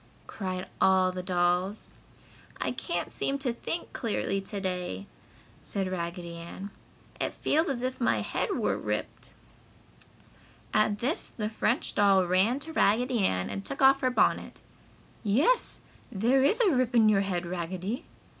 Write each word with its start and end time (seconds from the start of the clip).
cried 0.25 0.67
all 0.81 1.11
the 1.11 1.21
dolls. 1.21 1.91
"I 2.59 2.71
can't 2.71 3.11
seem 3.11 3.37
to 3.37 3.53
think 3.53 3.93
clearly 3.93 4.41
to 4.41 4.59
day," 4.59 5.05
said 5.61 5.91
Raggedy 5.91 6.37
Ann. 6.37 6.71
"It 7.19 7.33
feels 7.33 7.69
as 7.69 7.83
if 7.83 8.01
my 8.01 8.21
head 8.21 8.57
were 8.57 8.79
ripped." 8.79 9.29
At 10.73 10.97
this 10.97 11.29
the 11.29 11.49
French 11.51 11.93
doll 11.93 12.25
ran 12.25 12.57
to 12.61 12.73
Raggedy 12.73 13.19
Ann 13.19 13.51
and 13.51 13.63
took 13.63 13.83
off 13.83 14.01
her 14.01 14.09
bonnet. 14.09 14.63
"Yes, 15.23 15.81
there 16.11 16.43
is 16.43 16.59
a 16.61 16.71
rip 16.75 16.95
in 16.95 17.07
your 17.07 17.21
head, 17.21 17.45
Raggedy!" 17.45 18.05